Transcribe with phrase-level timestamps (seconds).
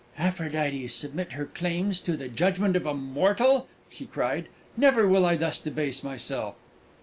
[0.17, 4.47] "Aphrodite submit her claims to the judgment of a mortal!" she cried.
[4.75, 6.55] "Never will I thus debase myself!"